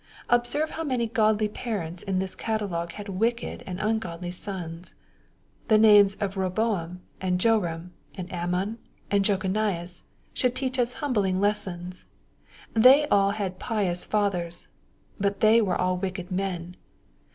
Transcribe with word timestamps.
Observe 0.31 0.71
how 0.71 0.83
many 0.83 1.05
godly 1.05 1.47
parents 1.47 2.01
in 2.01 2.17
this 2.17 2.35
catalogue 2.35 2.93
had 2.93 3.07
wicked 3.07 3.61
and 3.67 3.79
ungodly 3.79 4.31
sons. 4.31 4.95
The 5.67 5.77
names 5.77 6.15
of 6.15 6.33
Boboam, 6.33 7.01
and 7.21 7.39
Joram, 7.39 7.93
and 8.15 8.27
Amon, 8.33 8.79
and 9.11 9.23
Jecho 9.23 9.47
nias, 9.53 10.01
should 10.33 10.55
teach 10.55 10.79
us 10.79 10.93
humbling 11.05 11.39
lessons. 11.39 12.05
They 12.73 13.01
had 13.01 13.09
all 13.11 13.31
pious 13.59 14.03
fathers. 14.03 14.69
But 15.19 15.39
they 15.39 15.61
were 15.61 15.79
all 15.79 15.97
wicked 15.97 16.31
men. 16.31 16.77